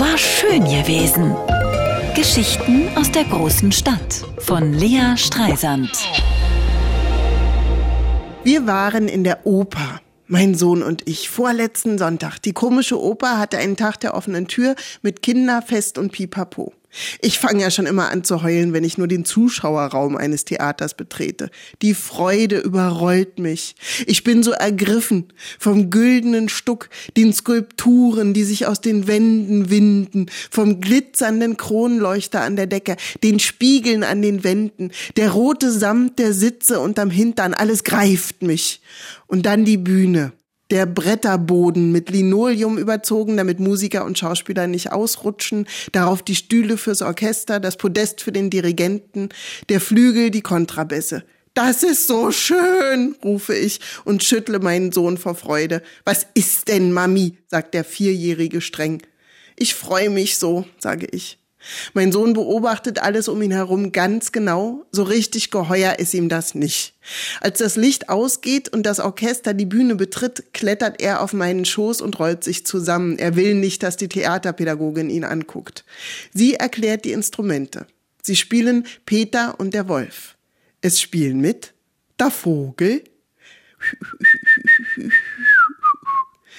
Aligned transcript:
War 0.00 0.16
schön 0.16 0.62
gewesen. 0.62 1.34
Geschichten 2.14 2.88
aus 2.96 3.10
der 3.10 3.24
großen 3.24 3.72
Stadt 3.72 4.24
von 4.38 4.72
Lea 4.72 5.16
Streisand. 5.16 5.90
Wir 8.44 8.68
waren 8.68 9.08
in 9.08 9.24
der 9.24 9.44
Oper. 9.44 10.00
Mein 10.28 10.54
Sohn 10.54 10.84
und 10.84 11.08
ich, 11.08 11.28
vorletzten 11.28 11.98
Sonntag. 11.98 12.38
Die 12.38 12.52
komische 12.52 13.02
Oper 13.02 13.38
hatte 13.38 13.58
einen 13.58 13.76
Tag 13.76 13.98
der 13.98 14.14
offenen 14.14 14.46
Tür 14.46 14.76
mit 15.02 15.20
Kinderfest 15.20 15.98
und 15.98 16.12
Pipapo. 16.12 16.72
Ich 17.20 17.38
fange 17.38 17.62
ja 17.62 17.70
schon 17.70 17.86
immer 17.86 18.10
an 18.10 18.24
zu 18.24 18.42
heulen, 18.42 18.72
wenn 18.72 18.82
ich 18.82 18.96
nur 18.96 19.08
den 19.08 19.24
Zuschauerraum 19.24 20.16
eines 20.16 20.44
Theaters 20.46 20.94
betrete. 20.94 21.50
Die 21.82 21.94
Freude 21.94 22.58
überrollt 22.58 23.38
mich. 23.38 23.76
Ich 24.06 24.24
bin 24.24 24.42
so 24.42 24.52
ergriffen 24.52 25.32
vom 25.58 25.90
güldenen 25.90 26.48
Stuck, 26.48 26.88
den 27.16 27.32
Skulpturen, 27.34 28.32
die 28.32 28.44
sich 28.44 28.66
aus 28.66 28.80
den 28.80 29.06
Wänden 29.06 29.68
winden, 29.68 30.26
vom 30.50 30.80
glitzernden 30.80 31.58
Kronleuchter 31.58 32.40
an 32.40 32.56
der 32.56 32.66
Decke, 32.66 32.96
den 33.22 33.38
Spiegeln 33.38 34.02
an 34.02 34.22
den 34.22 34.42
Wänden, 34.42 34.90
der 35.16 35.30
rote 35.30 35.70
Samt 35.70 36.18
der 36.18 36.32
Sitze 36.32 36.80
unterm 36.80 37.10
Hintern, 37.10 37.52
alles 37.52 37.84
greift 37.84 38.42
mich. 38.42 38.80
Und 39.26 39.44
dann 39.44 39.66
die 39.66 39.76
Bühne 39.76 40.32
der 40.70 40.86
Bretterboden 40.86 41.92
mit 41.92 42.10
Linoleum 42.10 42.78
überzogen, 42.78 43.36
damit 43.36 43.60
Musiker 43.60 44.04
und 44.04 44.18
Schauspieler 44.18 44.66
nicht 44.66 44.92
ausrutschen, 44.92 45.66
darauf 45.92 46.22
die 46.22 46.34
Stühle 46.34 46.76
fürs 46.76 47.02
Orchester, 47.02 47.60
das 47.60 47.76
Podest 47.76 48.20
für 48.20 48.32
den 48.32 48.50
Dirigenten, 48.50 49.30
der 49.68 49.80
Flügel, 49.80 50.30
die 50.30 50.42
Kontrabässe. 50.42 51.24
Das 51.54 51.82
ist 51.82 52.06
so 52.06 52.30
schön, 52.30 53.16
rufe 53.24 53.54
ich 53.54 53.80
und 54.04 54.22
schüttle 54.22 54.60
meinen 54.60 54.92
Sohn 54.92 55.18
vor 55.18 55.34
Freude. 55.34 55.82
Was 56.04 56.26
ist 56.34 56.68
denn, 56.68 56.92
Mami? 56.92 57.36
sagt 57.48 57.74
der 57.74 57.84
Vierjährige 57.84 58.60
streng. 58.60 59.02
Ich 59.56 59.74
freue 59.74 60.10
mich 60.10 60.38
so, 60.38 60.66
sage 60.78 61.06
ich. 61.10 61.38
Mein 61.94 62.12
Sohn 62.12 62.32
beobachtet 62.32 63.00
alles 63.00 63.28
um 63.28 63.40
ihn 63.42 63.50
herum 63.50 63.92
ganz 63.92 64.32
genau, 64.32 64.84
so 64.90 65.02
richtig 65.02 65.50
geheuer 65.50 65.98
ist 65.98 66.14
ihm 66.14 66.28
das 66.28 66.54
nicht. 66.54 66.94
Als 67.40 67.58
das 67.58 67.76
Licht 67.76 68.08
ausgeht 68.08 68.68
und 68.68 68.84
das 68.84 69.00
Orchester 69.00 69.54
die 69.54 69.66
Bühne 69.66 69.94
betritt, 69.94 70.52
klettert 70.52 71.00
er 71.00 71.22
auf 71.22 71.32
meinen 71.32 71.64
Schoß 71.64 72.00
und 72.00 72.18
rollt 72.18 72.44
sich 72.44 72.66
zusammen. 72.66 73.18
Er 73.18 73.36
will 73.36 73.54
nicht, 73.54 73.82
dass 73.82 73.96
die 73.96 74.08
Theaterpädagogin 74.08 75.10
ihn 75.10 75.24
anguckt. 75.24 75.84
Sie 76.32 76.54
erklärt 76.54 77.04
die 77.04 77.12
Instrumente. 77.12 77.86
Sie 78.22 78.36
spielen 78.36 78.86
Peter 79.06 79.58
und 79.58 79.74
der 79.74 79.88
Wolf. 79.88 80.36
Es 80.80 81.00
spielen 81.00 81.40
mit 81.40 81.74
der 82.18 82.30
Vogel, 82.30 83.02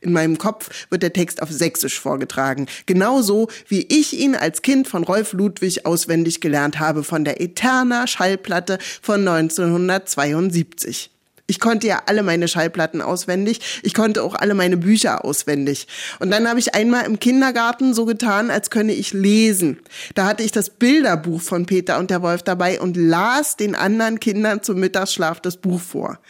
in 0.00 0.12
meinem 0.12 0.38
Kopf 0.38 0.86
wird 0.90 1.02
der 1.02 1.12
Text 1.12 1.42
auf 1.42 1.50
Sächsisch 1.50 2.00
vorgetragen. 2.00 2.66
Genauso 2.86 3.48
wie 3.68 3.82
ich 3.88 4.18
ihn 4.18 4.34
als 4.34 4.62
Kind 4.62 4.88
von 4.88 5.04
Rolf 5.04 5.32
Ludwig 5.32 5.86
auswendig 5.86 6.40
gelernt 6.40 6.78
habe 6.78 7.04
von 7.04 7.24
der 7.24 7.40
Eterna 7.40 8.06
Schallplatte 8.06 8.78
von 9.02 9.26
1972. 9.26 11.10
Ich 11.50 11.58
konnte 11.58 11.88
ja 11.88 12.02
alle 12.06 12.22
meine 12.22 12.46
Schallplatten 12.46 13.02
auswendig. 13.02 13.80
Ich 13.82 13.92
konnte 13.92 14.22
auch 14.22 14.36
alle 14.36 14.54
meine 14.54 14.76
Bücher 14.76 15.24
auswendig. 15.24 15.88
Und 16.20 16.30
dann 16.30 16.48
habe 16.48 16.60
ich 16.60 16.76
einmal 16.76 17.06
im 17.06 17.18
Kindergarten 17.18 17.92
so 17.92 18.04
getan, 18.04 18.52
als 18.52 18.70
könne 18.70 18.92
ich 18.92 19.12
lesen. 19.12 19.80
Da 20.14 20.26
hatte 20.26 20.44
ich 20.44 20.52
das 20.52 20.70
Bilderbuch 20.70 21.40
von 21.40 21.66
Peter 21.66 21.98
und 21.98 22.10
der 22.10 22.22
Wolf 22.22 22.44
dabei 22.44 22.80
und 22.80 22.96
las 22.96 23.56
den 23.56 23.74
anderen 23.74 24.20
Kindern 24.20 24.62
zum 24.62 24.78
Mittagsschlaf 24.78 25.40
das 25.40 25.56
Buch 25.56 25.80
vor. 25.80 26.20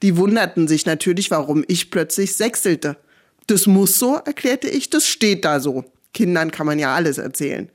Die 0.00 0.16
wunderten 0.16 0.66
sich 0.66 0.86
natürlich, 0.86 1.30
warum 1.30 1.62
ich 1.68 1.90
plötzlich 1.90 2.34
sechselte. 2.34 2.96
Das 3.50 3.66
muss 3.66 3.98
so, 3.98 4.14
erklärte 4.14 4.68
ich, 4.68 4.90
das 4.90 5.08
steht 5.08 5.44
da 5.44 5.58
so. 5.58 5.84
Kindern 6.14 6.52
kann 6.52 6.66
man 6.66 6.78
ja 6.78 6.94
alles 6.94 7.18
erzählen. 7.18 7.68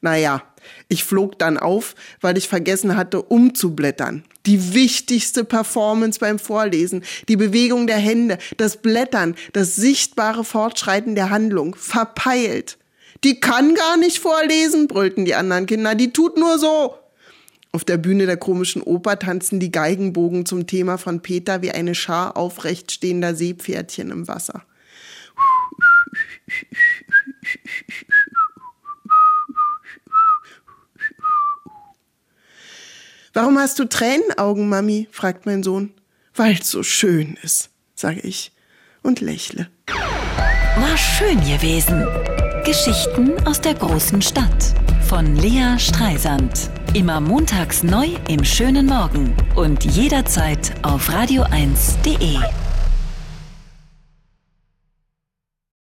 Naja, 0.00 0.42
ich 0.88 1.04
flog 1.04 1.38
dann 1.38 1.56
auf, 1.56 1.94
weil 2.20 2.36
ich 2.36 2.48
vergessen 2.48 2.96
hatte, 2.96 3.22
umzublättern. 3.22 4.24
Die 4.46 4.74
wichtigste 4.74 5.44
Performance 5.44 6.18
beim 6.18 6.40
Vorlesen, 6.40 7.04
die 7.28 7.36
Bewegung 7.36 7.86
der 7.86 7.98
Hände, 7.98 8.38
das 8.56 8.78
Blättern, 8.78 9.36
das 9.52 9.76
sichtbare 9.76 10.42
Fortschreiten 10.42 11.14
der 11.14 11.30
Handlung, 11.30 11.76
verpeilt. 11.76 12.76
Die 13.22 13.38
kann 13.38 13.76
gar 13.76 13.96
nicht 13.98 14.18
vorlesen, 14.18 14.88
brüllten 14.88 15.26
die 15.26 15.36
anderen 15.36 15.66
Kinder, 15.66 15.94
die 15.94 16.12
tut 16.12 16.38
nur 16.38 16.58
so. 16.58 16.96
Auf 17.70 17.84
der 17.84 17.98
Bühne 17.98 18.26
der 18.26 18.36
komischen 18.36 18.82
Oper 18.82 19.16
tanzen 19.16 19.60
die 19.60 19.70
Geigenbogen 19.70 20.44
zum 20.44 20.66
Thema 20.66 20.98
von 20.98 21.20
Peter 21.20 21.62
wie 21.62 21.70
eine 21.70 21.94
Schar 21.94 22.36
aufrecht 22.36 22.90
stehender 22.90 23.36
Seepferdchen 23.36 24.10
im 24.10 24.26
Wasser. 24.26 24.64
Warum 33.32 33.58
hast 33.58 33.78
du 33.78 33.84
Tränenaugen, 33.84 34.68
Mami? 34.68 35.08
fragt 35.12 35.46
mein 35.46 35.62
Sohn. 35.62 35.94
Weil's 36.34 36.70
so 36.70 36.82
schön 36.82 37.38
ist, 37.42 37.70
sage 37.94 38.20
ich 38.20 38.52
und 39.02 39.20
lächle. 39.20 39.70
War 39.86 40.96
schön 40.96 41.38
gewesen. 41.40 42.06
Geschichten 42.64 43.32
aus 43.46 43.60
der 43.60 43.74
großen 43.74 44.20
Stadt 44.20 44.74
von 45.08 45.36
Lea 45.36 45.78
Streisand. 45.78 46.70
Immer 46.94 47.20
montags 47.20 47.82
neu 47.82 48.08
im 48.28 48.44
schönen 48.44 48.86
Morgen 48.86 49.34
und 49.56 49.84
jederzeit 49.84 50.72
auf 50.82 51.08
radio1.de. 51.08 52.38